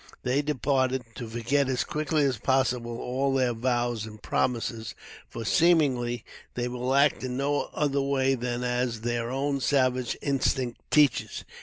They 0.23 0.41
departed, 0.41 1.03
to 1.13 1.29
forget 1.29 1.69
as 1.69 1.83
quickly 1.83 2.23
as 2.23 2.39
possible 2.39 2.97
all 2.97 3.35
their 3.35 3.53
vows 3.53 4.03
and 4.07 4.19
promises; 4.19 4.95
for, 5.29 5.45
seemingly, 5.45 6.25
they 6.55 6.67
will 6.67 6.95
act 6.95 7.23
in 7.23 7.37
no 7.37 7.69
other 7.71 8.01
way 8.01 8.33
than 8.33 8.63
as 8.63 9.01
their 9.01 9.29
own 9.29 9.59
savage 9.59 10.17
instinct 10.23 10.81
teaches. 10.89 11.43